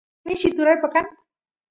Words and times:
mishi 0.27 0.49
turaypa 0.55 0.89
kan 0.93 1.05